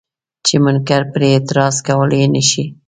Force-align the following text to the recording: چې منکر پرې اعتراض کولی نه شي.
چې 0.45 0.55
منکر 0.63 1.01
پرې 1.13 1.27
اعتراض 1.33 1.75
کولی 1.87 2.23
نه 2.33 2.41
شي. 2.49 2.63